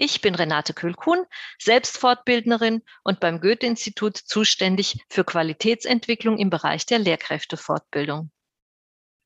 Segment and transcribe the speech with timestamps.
[0.00, 1.26] Ich bin Renate Kühlkuhn,
[1.58, 8.30] selbst Fortbildnerin und beim Goethe-Institut zuständig für Qualitätsentwicklung im Bereich der Lehrkräftefortbildung.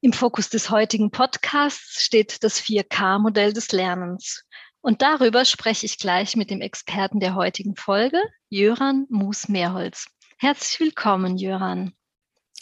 [0.01, 4.47] Im Fokus des heutigen Podcasts steht das 4K-Modell des Lernens.
[4.81, 10.07] Und darüber spreche ich gleich mit dem Experten der heutigen Folge, Jöran Mus-Mehrholz.
[10.39, 11.93] Herzlich willkommen, Jöran.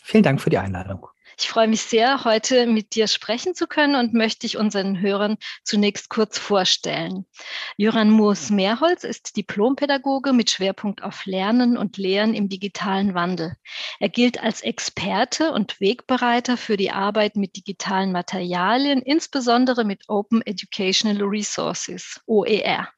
[0.02, 1.06] Vielen Dank für die Einladung.
[1.38, 5.36] Ich freue mich sehr, heute mit dir sprechen zu können und möchte dich unseren Hörern
[5.64, 7.26] zunächst kurz vorstellen.
[7.76, 13.54] Jöran Moos-Mehrholz ist Diplompädagoge mit Schwerpunkt auf Lernen und Lehren im digitalen Wandel.
[13.98, 20.42] Er gilt als Experte und Wegbereiter für die Arbeit mit digitalen Materialien, insbesondere mit Open
[20.44, 22.88] Educational Resources, OER.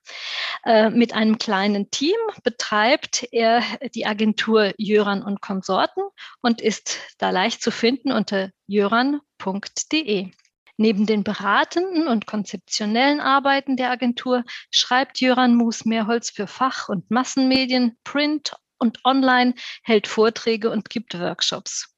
[0.64, 3.62] Äh, mit einem kleinen Team betreibt er
[3.94, 6.02] die Agentur Jöran und Konsorten
[6.40, 8.31] und ist da leicht zu finden unter
[8.66, 10.30] jöran.de.
[10.78, 17.98] Neben den beratenden und konzeptionellen Arbeiten der Agentur schreibt Jöran Mus-Mehrholz für Fach- und Massenmedien,
[18.04, 21.94] Print und Online, hält Vorträge und gibt Workshops.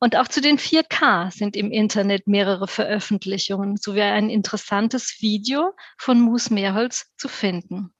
[0.00, 6.20] Und auch zu den 4K sind im Internet mehrere Veröffentlichungen sowie ein interessantes Video von
[6.20, 7.94] Mus Mehrholz zu finden.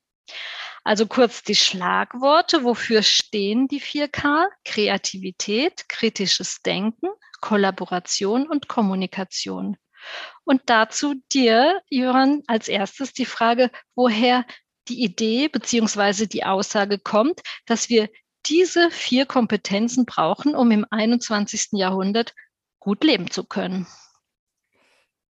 [0.84, 2.62] Also kurz die Schlagworte.
[2.62, 4.46] Wofür stehen die 4K?
[4.64, 7.08] Kreativität, kritisches Denken,
[7.40, 9.76] Kollaboration und Kommunikation.
[10.44, 14.44] Und dazu dir, Jöran, als erstes die Frage, woher
[14.88, 18.10] die Idee beziehungsweise die Aussage kommt, dass wir
[18.46, 21.68] diese vier Kompetenzen brauchen, um im 21.
[21.72, 22.34] Jahrhundert
[22.78, 23.86] gut leben zu können.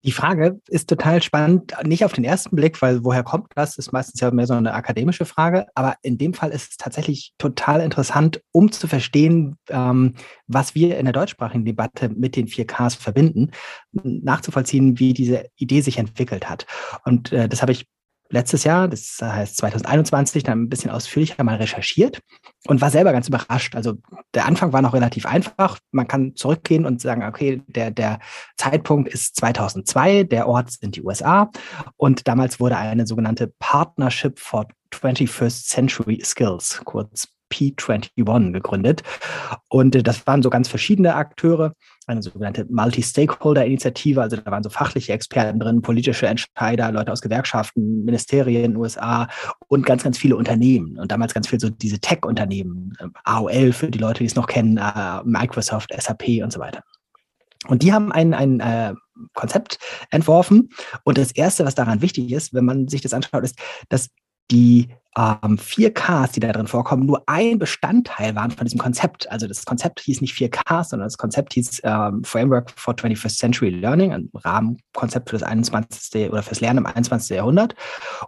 [0.04, 3.78] Die Frage ist total spannend, nicht auf den ersten Blick, weil woher kommt das?
[3.78, 5.66] Ist meistens ja mehr so eine akademische Frage.
[5.74, 10.14] Aber in dem Fall ist es tatsächlich total interessant, um zu verstehen, ähm,
[10.48, 13.52] was wir in der deutschsprachigen Debatte mit den 4Ks verbinden,
[13.92, 16.66] nachzuvollziehen, wie diese Idee sich entwickelt hat.
[17.04, 17.86] Und äh, das habe ich
[18.32, 22.20] letztes Jahr, das heißt 2021, dann ein bisschen ausführlicher mal recherchiert
[22.66, 23.76] und war selber ganz überrascht.
[23.76, 23.94] Also
[24.34, 25.78] der Anfang war noch relativ einfach.
[25.92, 28.20] Man kann zurückgehen und sagen, okay, der, der
[28.56, 31.50] Zeitpunkt ist 2002, der Ort sind die USA
[31.96, 39.02] und damals wurde eine sogenannte Partnership for 21st Century Skills, kurz P21 gegründet.
[39.68, 41.72] Und äh, das waren so ganz verschiedene Akteure,
[42.06, 44.20] eine sogenannte Multi-Stakeholder-Initiative.
[44.20, 49.28] Also da waren so fachliche Experten drin, politische Entscheider, Leute aus Gewerkschaften, Ministerien, USA
[49.68, 50.98] und ganz, ganz viele Unternehmen.
[50.98, 54.46] Und damals ganz viel so diese Tech-Unternehmen, äh, AOL für die Leute, die es noch
[54.46, 56.82] kennen, äh, Microsoft, SAP und so weiter.
[57.68, 58.94] Und die haben ein, ein äh,
[59.34, 59.78] Konzept
[60.10, 60.70] entworfen.
[61.04, 63.58] Und das Erste, was daran wichtig ist, wenn man sich das anschaut, ist,
[63.88, 64.08] dass
[64.50, 69.30] die ähm, 4Ks, die da drin vorkommen, nur ein Bestandteil waren von diesem Konzept.
[69.30, 73.70] Also das Konzept hieß nicht 4Ks, sondern das Konzept hieß ähm, Framework for 21st Century
[73.70, 76.30] Learning, ein Rahmenkonzept für das 21.
[76.30, 77.36] oder fürs Lernen im 21.
[77.36, 77.74] Jahrhundert.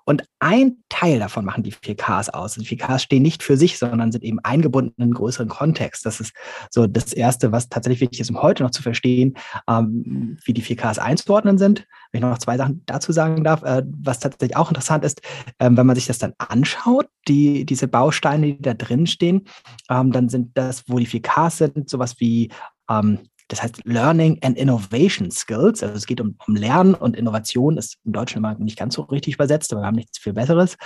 [0.04, 2.54] Und ein Teil davon machen die 4Ks aus.
[2.54, 6.04] Die 4Ks stehen nicht für sich, sondern sind eben eingebunden in einen größeren Kontext.
[6.04, 6.34] Das ist
[6.70, 9.36] so das Erste, was tatsächlich wichtig ist, um heute noch zu verstehen,
[9.68, 11.86] ähm, wie die 4Ks einzuordnen sind.
[12.12, 15.20] Wenn ich noch zwei Sachen dazu sagen darf, äh, was tatsächlich auch interessant ist,
[15.58, 19.46] äh, wenn man sich das dann anschaut, anschaut, die, diese Bausteine, die da drin stehen,
[19.90, 22.50] ähm, dann sind das, wo die 4Ks sind, sowas wie
[22.90, 25.82] ähm, das heißt Learning and Innovation Skills.
[25.82, 29.02] Also es geht um, um, Lernen und Innovation, ist im Deutschen immer nicht ganz so
[29.02, 30.76] richtig übersetzt, aber wir haben nichts viel Besseres.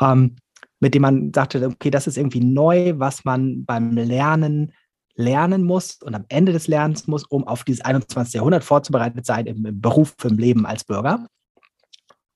[0.00, 0.36] Ähm,
[0.78, 4.72] mit dem man sagte, okay, das ist irgendwie neu, was man beim Lernen
[5.14, 8.34] lernen muss und am Ende des Lernens muss, um auf dieses 21.
[8.34, 11.26] Jahrhundert vorzubereitet sein im, im Beruf, im Leben als Bürger.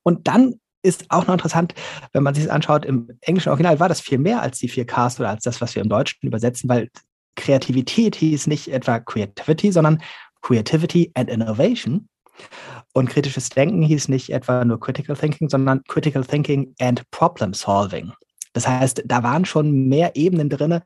[0.02, 1.74] Und dann ist auch noch interessant,
[2.12, 4.86] wenn man sich das anschaut, im englischen Original war das viel mehr als die vier
[4.86, 6.88] Ks oder als das, was wir im Deutschen übersetzen, weil
[7.36, 10.02] Kreativität hieß nicht etwa Creativity, sondern
[10.42, 12.08] Creativity and Innovation.
[12.92, 18.12] Und kritisches Denken hieß nicht etwa nur Critical Thinking, sondern Critical Thinking and Problem Solving.
[18.52, 20.80] Das heißt, da waren schon mehr Ebenen drin,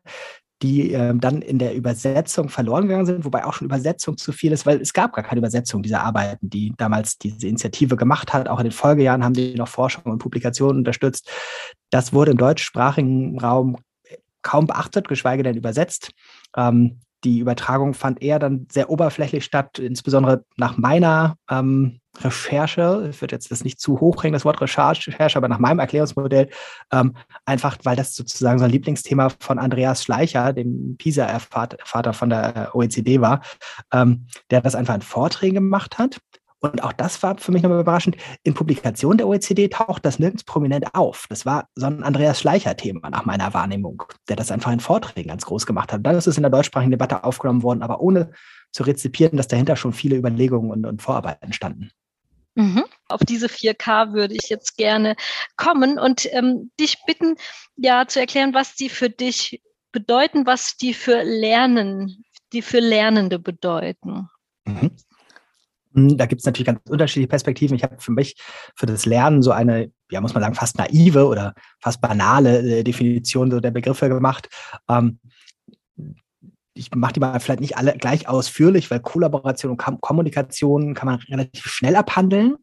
[0.64, 4.50] die äh, dann in der Übersetzung verloren gegangen sind, wobei auch schon Übersetzung zu viel
[4.50, 8.48] ist, weil es gab gar keine Übersetzung dieser Arbeiten, die damals diese Initiative gemacht hat.
[8.48, 11.30] Auch in den Folgejahren haben die noch Forschung und Publikationen unterstützt.
[11.90, 13.76] Das wurde im deutschsprachigen Raum
[14.40, 16.12] kaum beachtet, geschweige denn übersetzt.
[16.56, 23.20] Ähm, die Übertragung fand eher dann sehr oberflächlich statt, insbesondere nach meiner ähm, Recherche, ich
[23.20, 26.48] würde jetzt das nicht zu hoch hängen, das Wort Recherche, aber nach meinem Erklärungsmodell,
[26.92, 27.14] ähm,
[27.44, 33.20] einfach weil das sozusagen so ein Lieblingsthema von Andreas Schleicher, dem PISA-Vater von der OECD
[33.20, 33.42] war,
[33.92, 36.18] ähm, der das einfach in Vorträgen gemacht hat.
[36.60, 38.16] Und auch das war für mich nochmal überraschend.
[38.42, 41.26] In Publikationen der OECD taucht das nirgends prominent auf.
[41.28, 45.44] Das war so ein Andreas Schleicher-Thema nach meiner Wahrnehmung, der das einfach in Vorträgen ganz
[45.44, 46.00] groß gemacht hat.
[46.06, 48.30] Dann ist es in der deutschsprachigen Debatte aufgenommen worden, aber ohne
[48.72, 51.90] zu rezipieren, dass dahinter schon viele Überlegungen und, und Vorarbeiten standen.
[52.54, 52.84] Mhm.
[53.08, 55.16] Auf diese 4K würde ich jetzt gerne
[55.56, 57.36] kommen und ähm, dich bitten,
[57.76, 59.60] ja, zu erklären, was die für dich
[59.92, 64.28] bedeuten, was die für Lernen, die für Lernende bedeuten.
[64.64, 64.90] Mhm.
[65.94, 67.76] Hm, da gibt es natürlich ganz unterschiedliche Perspektiven.
[67.76, 68.36] Ich habe für mich
[68.74, 72.84] für das Lernen so eine, ja, muss man sagen, fast naive oder fast banale äh,
[72.84, 74.48] Definition so der Begriffe gemacht.
[74.88, 75.20] Ähm,
[76.74, 81.20] ich mache die mal vielleicht nicht alle gleich ausführlich, weil Kollaboration und Kommunikation kann man
[81.20, 82.56] relativ schnell abhandeln.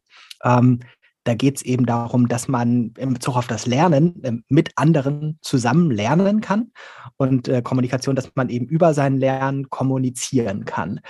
[0.44, 0.80] Ähm,
[1.24, 5.38] da geht es eben darum, dass man in Bezug auf das Lernen äh, mit anderen
[5.40, 6.72] zusammen lernen kann
[7.16, 11.00] und äh, Kommunikation, dass man eben über sein Lernen kommunizieren kann.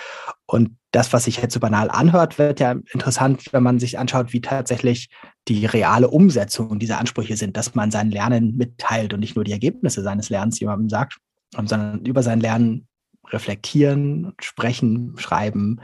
[0.46, 4.34] Und das, was sich jetzt so banal anhört, wird ja interessant, wenn man sich anschaut,
[4.34, 5.08] wie tatsächlich
[5.48, 9.52] die reale Umsetzung dieser Ansprüche sind, dass man sein Lernen mitteilt und nicht nur die
[9.52, 11.16] Ergebnisse seines Lernens jemandem sagt,
[11.56, 12.86] sondern über sein Lernen
[13.30, 15.80] reflektieren, sprechen, schreiben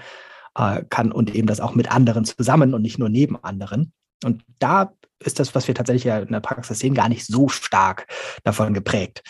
[0.57, 3.93] äh, kann und eben das auch mit anderen zusammen und nicht nur neben anderen.
[4.25, 7.49] Und da ist das, was wir tatsächlich ja in der Praxis sehen, gar nicht so
[7.49, 8.07] stark
[8.45, 9.23] davon geprägt.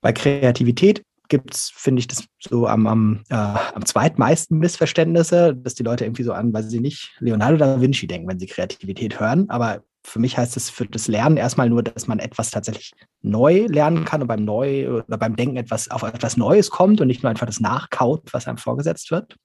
[0.00, 5.74] Bei Kreativität gibt es, finde ich, das so am, am, äh, am zweitmeisten Missverständnisse, dass
[5.74, 9.18] die Leute irgendwie so an, weil sie nicht Leonardo da Vinci denken, wenn sie Kreativität
[9.18, 9.48] hören.
[9.48, 13.66] Aber für mich heißt es für das Lernen erstmal nur, dass man etwas tatsächlich neu
[13.66, 17.22] lernen kann und beim Neu oder beim Denken etwas auf etwas Neues kommt und nicht
[17.22, 19.36] nur einfach das nachkaut, was einem vorgesetzt wird.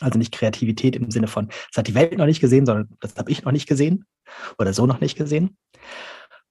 [0.00, 3.16] Also nicht Kreativität im Sinne von, das hat die Welt noch nicht gesehen, sondern das
[3.16, 4.04] habe ich noch nicht gesehen
[4.58, 5.56] oder so noch nicht gesehen.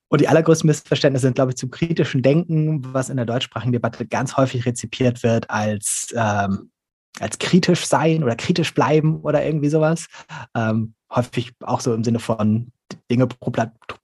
[0.10, 4.08] Und die allergrößten Missverständnisse sind, glaube ich, zum kritischen Denken, was in der deutschsprachigen Debatte
[4.08, 6.72] ganz häufig rezipiert wird als, ähm,
[7.20, 10.08] als kritisch sein oder kritisch bleiben oder irgendwie sowas.
[10.56, 12.72] Ähm, häufig auch so im Sinne von
[13.10, 13.28] Dinge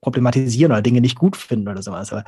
[0.00, 2.12] problematisieren oder Dinge nicht gut finden oder sowas.
[2.12, 2.24] Aber,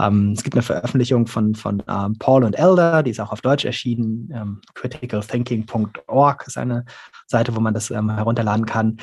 [0.00, 3.40] ähm, es gibt eine Veröffentlichung von, von ähm, Paul und Elder, die ist auch auf
[3.40, 4.30] Deutsch erschienen.
[4.34, 6.84] Ähm, criticalthinking.org ist eine
[7.26, 8.98] Seite, wo man das ähm, herunterladen kann.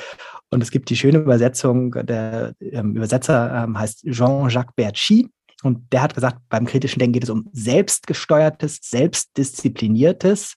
[0.50, 5.30] Und es gibt die schöne Übersetzung, der ähm, Übersetzer ähm, heißt Jean-Jacques Bertschy.
[5.62, 10.54] Und der hat gesagt, beim kritischen Denken geht es um selbstgesteuertes, selbstdiszipliniertes,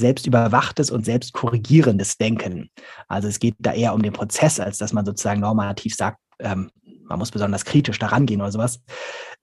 [0.00, 2.70] selbstüberwachtes und selbstkorrigierendes Denken.
[3.08, 6.70] Also es geht da eher um den Prozess, als dass man sozusagen normativ sagt, ähm,
[7.04, 8.80] man muss besonders kritisch daran gehen oder sowas.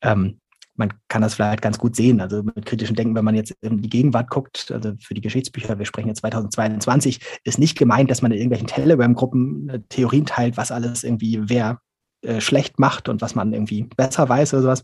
[0.02, 0.40] Ähm,
[0.78, 2.22] man kann das vielleicht ganz gut sehen.
[2.22, 5.78] Also mit kritischem Denken, wenn man jetzt in die Gegenwart guckt, also für die Geschichtsbücher,
[5.78, 10.56] wir sprechen jetzt 2022, ist nicht gemeint, dass man in irgendwelchen Telegram-Gruppen äh, Theorien teilt,
[10.56, 11.82] was alles irgendwie wer
[12.22, 14.84] äh, schlecht macht und was man irgendwie besser weiß oder sowas,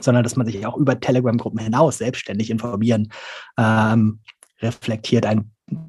[0.00, 3.12] sondern dass man sich auch über Telegram-Gruppen hinaus selbstständig informieren
[3.58, 4.20] ähm,
[4.60, 5.44] reflektiert eine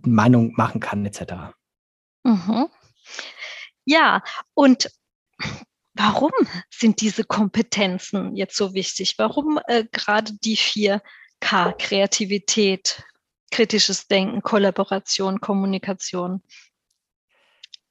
[0.06, 1.53] Meinung machen kann, etc.
[2.23, 2.68] Mhm.
[3.85, 4.23] Ja,
[4.53, 4.91] und
[5.94, 6.31] warum
[6.69, 9.15] sind diese Kompetenzen jetzt so wichtig?
[9.18, 11.01] Warum äh, gerade die vier
[11.39, 13.03] K, Kreativität,
[13.51, 16.41] kritisches Denken, Kollaboration, Kommunikation?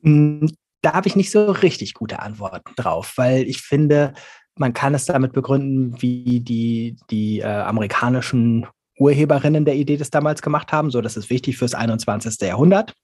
[0.02, 0.50] Hm,
[0.82, 4.14] da habe ich nicht so richtig gute Antworten drauf, weil ich finde,
[4.54, 8.66] man kann es damit begründen, wie die, die äh, amerikanischen
[9.00, 10.90] Urheberinnen der Idee das damals gemacht haben.
[10.90, 12.40] So, das ist wichtig fürs 21.
[12.40, 12.94] Jahrhundert.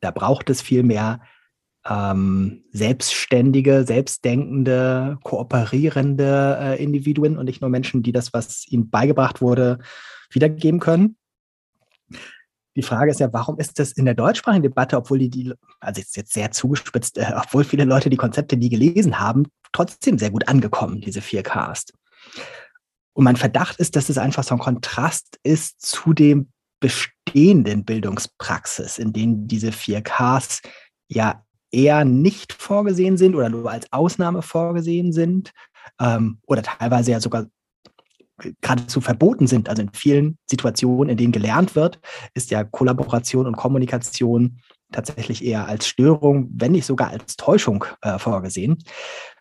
[0.00, 1.20] Da braucht es viel mehr
[1.88, 9.40] ähm, selbstständige, selbstdenkende, kooperierende äh, Individuen und nicht nur Menschen, die das, was ihnen beigebracht
[9.40, 9.78] wurde,
[10.30, 11.16] wiedergeben können.
[12.76, 16.00] Die Frage ist ja, warum ist das in der deutschsprachigen Debatte, obwohl die, die also
[16.00, 20.30] jetzt, jetzt sehr zugespitzt, äh, obwohl viele Leute die Konzepte nie gelesen haben, trotzdem sehr
[20.30, 21.92] gut angekommen, diese 4Ks?
[23.16, 28.98] Und mein Verdacht ist, dass es einfach so ein Kontrast ist zu dem bestehenden Bildungspraxis,
[28.98, 30.62] in denen diese 4Ks
[31.08, 35.52] ja eher nicht vorgesehen sind oder nur als Ausnahme vorgesehen sind
[35.98, 37.46] ähm, oder teilweise ja sogar
[38.60, 39.70] geradezu verboten sind.
[39.70, 41.98] Also in vielen Situationen, in denen gelernt wird,
[42.34, 44.60] ist ja Kollaboration und Kommunikation
[44.92, 48.78] tatsächlich eher als Störung, wenn nicht sogar als Täuschung äh, vorgesehen.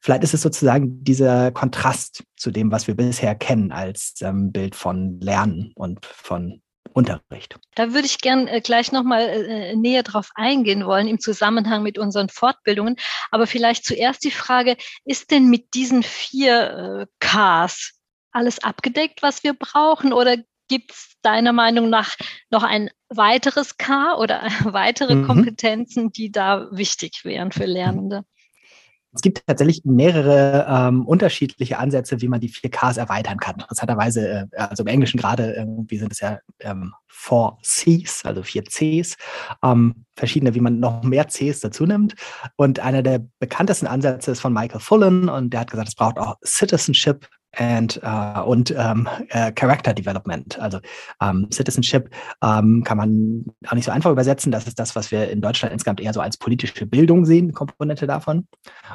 [0.01, 4.75] Vielleicht ist es sozusagen dieser Kontrast zu dem, was wir bisher kennen als ähm, Bild
[4.75, 6.61] von Lernen und von
[6.95, 7.57] Unterricht.
[7.75, 11.97] Da würde ich gern äh, gleich nochmal äh, näher drauf eingehen wollen im Zusammenhang mit
[11.97, 12.95] unseren Fortbildungen.
[13.31, 17.99] Aber vielleicht zuerst die Frage, ist denn mit diesen vier äh, Ks
[18.31, 20.13] alles abgedeckt, was wir brauchen?
[20.13, 20.37] Oder
[20.67, 22.15] gibt es deiner Meinung nach
[22.49, 25.27] noch ein weiteres K oder weitere mhm.
[25.27, 28.23] Kompetenzen, die da wichtig wären für Lernende?
[29.15, 33.55] Es gibt tatsächlich mehrere ähm, unterschiedliche Ansätze, wie man die 4Ks erweitern kann.
[33.61, 38.65] Interessanterweise, äh, also im Englischen gerade irgendwie sind es ja ähm, 4 Cs, also 4
[38.65, 39.15] Cs,
[39.63, 42.15] ähm, verschiedene, wie man noch mehr Cs dazu nimmt.
[42.57, 46.17] Und einer der bekanntesten Ansätze ist von Michael Fullen und der hat gesagt, es braucht
[46.17, 47.25] auch Citizenship
[47.57, 50.59] and, uh, und ähm, äh, Character Development.
[50.59, 50.79] Also
[51.21, 52.09] ähm, Citizenship
[52.43, 54.51] ähm, kann man auch nicht so einfach übersetzen.
[54.51, 58.07] Das ist das, was wir in Deutschland insgesamt eher so als politische Bildung sehen, Komponente
[58.07, 58.47] davon.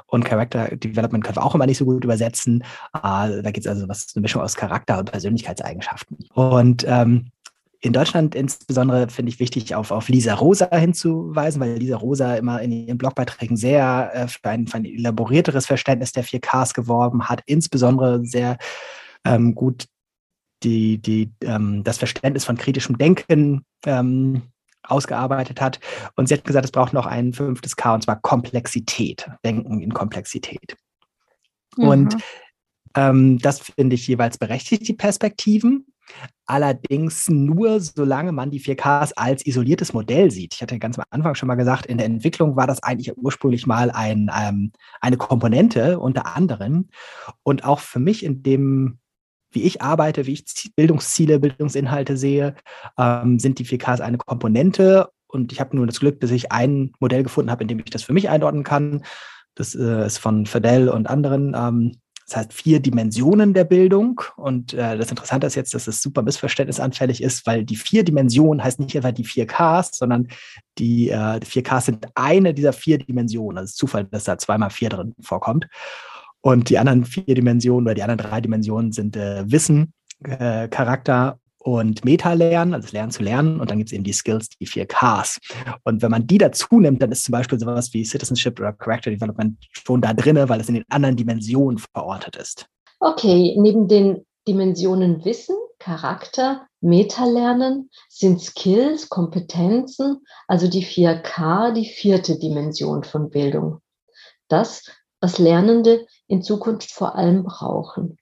[0.07, 2.63] Und Character Development können wir auch immer nicht so gut übersetzen.
[2.95, 6.19] Äh, da geht es also was eine Mischung aus Charakter und Persönlichkeitseigenschaften.
[6.35, 7.31] Und ähm,
[7.83, 12.61] in Deutschland insbesondere finde ich wichtig, auf, auf Lisa Rosa hinzuweisen, weil Lisa Rosa immer
[12.61, 17.43] in ihren Blogbeiträgen sehr äh, für, ein, für ein elaborierteres Verständnis der 4Ks geworben hat,
[17.47, 18.59] insbesondere sehr
[19.25, 19.87] ähm, gut
[20.63, 24.43] die, die, ähm, das Verständnis von kritischem Denken ähm,
[24.83, 25.81] ausgearbeitet hat.
[26.17, 29.95] Und sie hat gesagt, es braucht noch ein fünftes K, und zwar Komplexität, Denken in
[29.95, 30.77] Komplexität.
[31.77, 31.89] Mhm.
[31.89, 32.17] Und
[32.95, 35.87] ähm, das finde ich jeweils berechtigt, die Perspektiven.
[36.47, 40.55] Allerdings nur, solange man die 4Ks als isoliertes Modell sieht.
[40.55, 43.67] Ich hatte ganz am Anfang schon mal gesagt, in der Entwicklung war das eigentlich ursprünglich
[43.67, 46.89] mal ein, ähm, eine Komponente unter anderem.
[47.45, 48.99] Und auch für mich in dem,
[49.53, 52.57] wie ich arbeite, wie ich Bildungsziele, Bildungsinhalte sehe,
[52.99, 55.09] ähm, sind die 4Ks eine Komponente.
[55.29, 57.91] Und ich habe nur das Glück, dass ich ein Modell gefunden habe, in dem ich
[57.91, 59.05] das für mich einordnen kann.
[59.55, 62.01] Das äh, ist von Fidel und anderen ähm,
[62.31, 64.23] das heißt vier Dimensionen der Bildung.
[64.37, 68.63] Und äh, das Interessante ist jetzt, dass es super missverständnisanfällig ist, weil die vier Dimensionen
[68.63, 70.29] heißt nicht etwa die vier Ks, sondern
[70.79, 73.59] die, äh, vier Ks sind eine dieser vier Dimensionen.
[73.59, 75.67] Also Zufall, dass da zweimal vier drin vorkommt.
[76.41, 81.39] Und die anderen vier Dimensionen oder die anderen drei Dimensionen sind äh, Wissen, äh, Charakter
[81.63, 83.61] und Meta-Lernen, also das Lernen zu lernen.
[83.61, 85.39] Und dann gibt es eben die Skills, die vier Ks.
[85.85, 89.11] Und wenn man die dazu nimmt, dann ist zum Beispiel sowas wie Citizenship oder Character
[89.11, 92.67] Development schon da drin, weil es in den anderen Dimensionen verortet ist.
[92.99, 102.39] Okay, neben den Dimensionen Wissen, Charakter, Meta-Lernen sind Skills, Kompetenzen, also die 4K, die vierte
[102.39, 103.81] Dimension von Bildung.
[104.49, 104.91] Das,
[105.21, 108.17] was Lernende in Zukunft vor allem brauchen.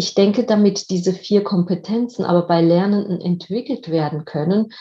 [0.00, 4.72] Ich denke, damit diese vier Kompetenzen aber bei Lernenden entwickelt werden können,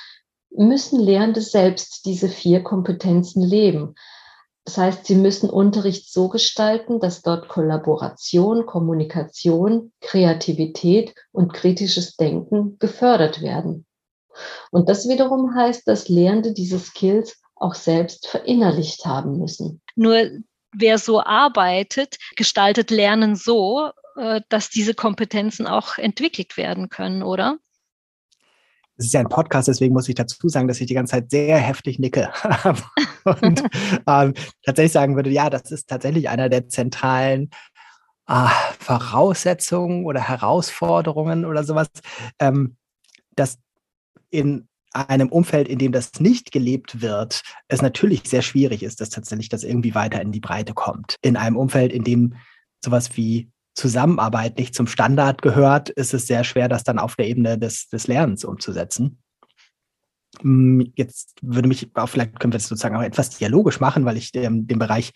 [0.49, 3.95] müssen Lehrende selbst diese vier Kompetenzen leben.
[4.63, 12.79] Das heißt, sie müssen Unterricht so gestalten, dass dort Kollaboration, Kommunikation, Kreativität und kritisches Denken
[12.79, 13.85] gefördert werden.
[14.71, 19.81] Und das wiederum heißt, dass Lehrende diese Skills auch selbst verinnerlicht haben müssen.
[19.97, 20.29] Nur
[20.71, 23.91] wer so arbeitet, gestaltet Lernen so,
[24.49, 27.57] dass diese Kompetenzen auch entwickelt werden können, oder?
[28.99, 31.31] Es ist ja ein Podcast, deswegen muss ich dazu sagen, dass ich die ganze Zeit
[31.31, 32.31] sehr heftig nicke.
[33.23, 33.63] und
[34.07, 34.33] ähm,
[34.65, 37.49] tatsächlich sagen würde, ja, das ist tatsächlich einer der zentralen
[38.27, 38.47] äh,
[38.77, 41.87] Voraussetzungen oder Herausforderungen oder sowas,
[42.39, 42.75] ähm,
[43.35, 43.57] dass
[44.29, 49.09] in einem Umfeld, in dem das nicht gelebt wird, es natürlich sehr schwierig ist, dass
[49.09, 51.15] tatsächlich das irgendwie weiter in die Breite kommt.
[51.21, 52.35] In einem Umfeld, in dem
[52.83, 53.49] sowas wie
[53.79, 57.87] Zusammenarbeit nicht zum Standard gehört, ist es sehr schwer, das dann auf der Ebene des,
[57.87, 59.21] des Lernens umzusetzen.
[60.41, 64.17] Hm, jetzt würde mich auch, vielleicht können wir es sozusagen auch etwas dialogisch machen, weil
[64.17, 65.11] ich ähm, den Bereich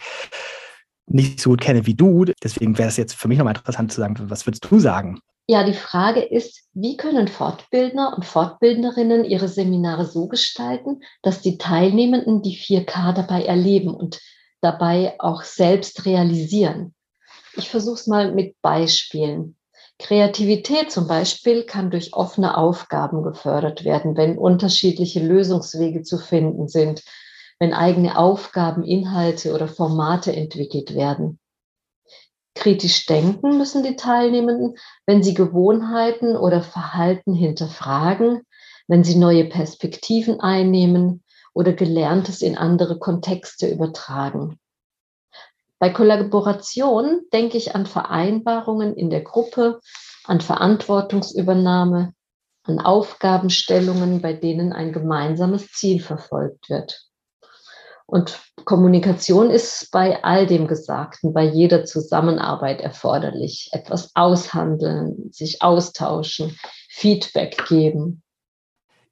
[1.08, 2.25] nicht so gut kenne wie du.
[2.41, 5.20] Deswegen wäre es jetzt für mich nochmal interessant zu sagen, was würdest du sagen?
[5.48, 11.58] Ja, die Frage ist, wie können Fortbildner und Fortbildnerinnen ihre Seminare so gestalten, dass die
[11.58, 14.22] Teilnehmenden die 4K dabei erleben und
[14.62, 16.93] dabei auch selbst realisieren?
[17.55, 19.55] Ich versuche es mal mit Beispielen.
[20.00, 27.03] Kreativität zum Beispiel kann durch offene Aufgaben gefördert werden, wenn unterschiedliche Lösungswege zu finden sind,
[27.60, 31.39] wenn eigene Aufgaben, Inhalte oder Formate entwickelt werden.
[32.55, 38.41] Kritisch denken müssen die Teilnehmenden, wenn sie Gewohnheiten oder Verhalten hinterfragen,
[38.88, 44.60] wenn sie neue Perspektiven einnehmen oder Gelerntes in andere Kontexte übertragen.
[45.83, 49.81] Bei Kollaboration denke ich an Vereinbarungen in der Gruppe,
[50.23, 52.13] an Verantwortungsübernahme,
[52.63, 57.01] an Aufgabenstellungen, bei denen ein gemeinsames Ziel verfolgt wird.
[58.05, 63.67] Und Kommunikation ist bei all dem Gesagten, bei jeder Zusammenarbeit erforderlich.
[63.73, 68.23] Etwas aushandeln, sich austauschen, Feedback geben.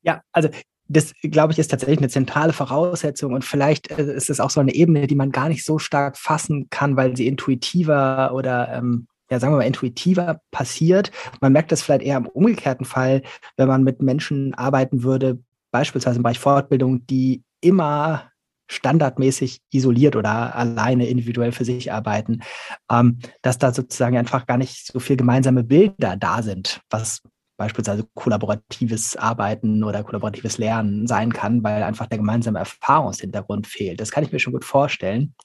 [0.04, 0.48] Ja, also
[0.92, 4.60] das, glaube ich, ist tatsächlich eine zentrale Voraussetzung und vielleicht äh, ist es auch so
[4.60, 9.08] eine Ebene, die man gar nicht so stark fassen kann, weil sie intuitiver oder ähm,
[9.30, 11.12] ja, sagen wir mal, intuitiver passiert.
[11.40, 13.22] Man merkt das vielleicht eher im umgekehrten Fall,
[13.56, 15.40] wenn man mit Menschen arbeiten würde,
[15.72, 18.30] beispielsweise im Bereich Fortbildung, die immer
[18.68, 22.42] standardmäßig isoliert oder alleine individuell für sich arbeiten,
[22.90, 27.22] ähm, dass da sozusagen einfach gar nicht so viel gemeinsame Bilder da sind, was
[27.62, 34.02] beispielsweise kollaboratives Arbeiten oder kollaboratives Lernen sein kann, weil einfach der gemeinsame Erfahrungshintergrund fehlt.
[34.02, 35.36] Das kann ich mir schon gut vorstellen.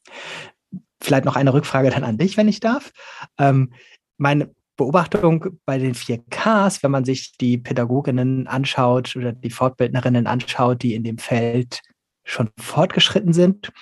[1.03, 2.91] Vielleicht noch eine Rückfrage dann an dich, wenn ich darf.
[3.39, 3.75] Ähm,
[4.17, 10.83] meine Beobachtung bei den 4Ks, wenn man sich die Pädagoginnen anschaut oder die Fortbildnerinnen anschaut,
[10.83, 11.83] die in dem Feld
[12.25, 13.73] schon fortgeschritten sind,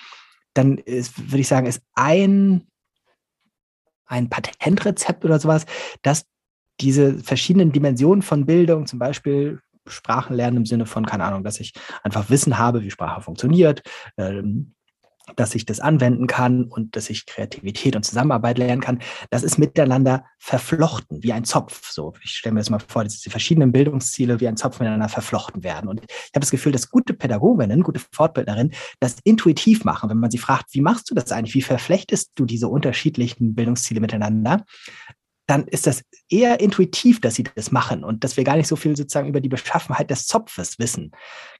[0.53, 2.67] dann ist, würde ich sagen, ist ein,
[4.05, 5.65] ein Patentrezept oder sowas,
[6.01, 6.25] dass
[6.81, 11.73] diese verschiedenen Dimensionen von Bildung, zum Beispiel Sprachenlernen im Sinne von, keine Ahnung, dass ich
[12.03, 13.83] einfach Wissen habe, wie Sprache funktioniert,
[14.17, 14.75] ähm,
[15.35, 18.99] dass ich das anwenden kann und dass ich Kreativität und Zusammenarbeit lernen kann,
[19.31, 21.91] das ist miteinander verflochten, wie ein Zopf.
[21.91, 25.09] So, ich stelle mir das mal vor, dass die verschiedenen Bildungsziele wie ein Zopf miteinander
[25.09, 25.89] verflochten werden.
[25.89, 30.31] Und ich habe das Gefühl, dass gute Pädagoginnen, gute Fortbildnerinnen das intuitiv machen, wenn man
[30.31, 31.55] sie fragt, wie machst du das eigentlich?
[31.55, 34.63] Wie verflechtest du diese unterschiedlichen Bildungsziele miteinander?
[35.47, 38.75] Dann ist das eher intuitiv, dass sie das machen und dass wir gar nicht so
[38.75, 41.11] viel sozusagen über die Beschaffenheit des Zopfes wissen.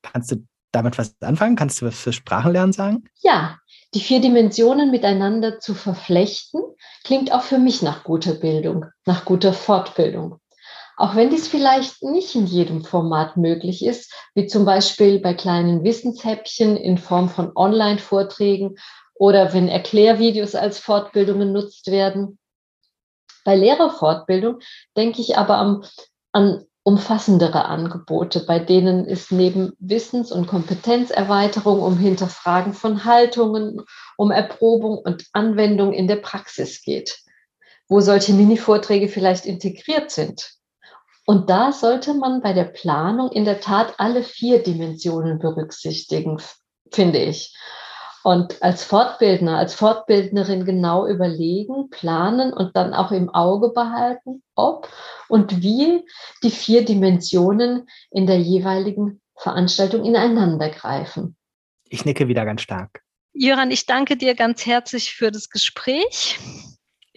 [0.01, 1.55] Kannst du damit was anfangen?
[1.55, 3.05] Kannst du was für Sprachenlernen sagen?
[3.21, 3.57] Ja,
[3.93, 6.61] die vier Dimensionen miteinander zu verflechten,
[7.03, 10.39] klingt auch für mich nach guter Bildung, nach guter Fortbildung.
[10.97, 15.83] Auch wenn dies vielleicht nicht in jedem Format möglich ist, wie zum Beispiel bei kleinen
[15.83, 18.75] Wissenshäppchen in Form von Online-Vorträgen
[19.13, 22.37] oder wenn Erklärvideos als Fortbildung genutzt werden.
[23.45, 24.59] Bei Lehrerfortbildung
[24.97, 25.85] denke ich aber am,
[26.33, 33.81] an umfassendere Angebote, bei denen es neben Wissens- und Kompetenzerweiterung um Hinterfragen von Haltungen,
[34.17, 37.19] um Erprobung und Anwendung in der Praxis geht,
[37.87, 40.51] wo solche Mini-Vorträge vielleicht integriert sind.
[41.25, 46.39] Und da sollte man bei der Planung in der Tat alle vier Dimensionen berücksichtigen,
[46.91, 47.55] finde ich
[48.25, 54.89] und als Fortbildner, als Fortbildnerin genau überlegen, planen und dann auch im Auge behalten, ob
[55.27, 56.03] und wie
[56.41, 61.37] die vier Dimensionen in der jeweiligen Veranstaltung ineinander greifen.
[61.87, 63.03] Ich nicke wieder ganz stark.
[63.33, 66.39] Jöran, ich danke dir ganz herzlich für das Gespräch.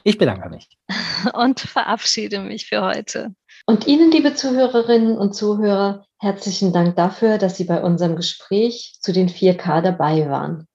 [0.05, 0.68] Ich bedanke mich.
[1.33, 3.35] Und verabschiede mich für heute.
[3.64, 9.12] Und Ihnen, liebe Zuhörerinnen und Zuhörer, herzlichen Dank dafür, dass Sie bei unserem Gespräch zu
[9.12, 10.67] den 4K dabei waren.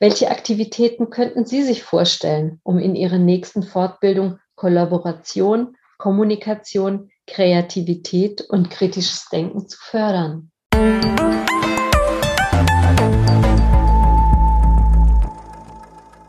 [0.00, 8.70] Welche Aktivitäten könnten Sie sich vorstellen, um in Ihrer nächsten Fortbildung Kollaboration, Kommunikation, Kreativität und
[8.70, 10.50] kritisches Denken zu fördern?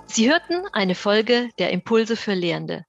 [0.06, 2.86] Sie hörten eine Folge der Impulse für Lehrende.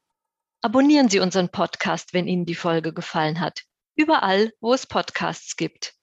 [0.61, 3.63] Abonnieren Sie unseren Podcast, wenn Ihnen die Folge gefallen hat.
[3.97, 5.96] Überall, wo es Podcasts gibt.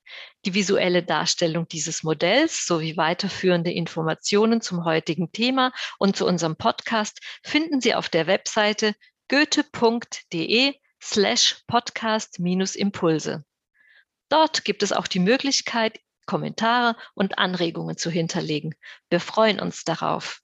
[0.45, 7.19] Die visuelle Darstellung dieses Modells sowie weiterführende Informationen zum heutigen Thema und zu unserem Podcast
[7.43, 8.93] finden Sie auf der Webseite
[9.29, 13.43] goethe.de slash podcast-impulse.
[14.29, 18.75] Dort gibt es auch die Möglichkeit, Kommentare und Anregungen zu hinterlegen.
[19.09, 20.42] Wir freuen uns darauf.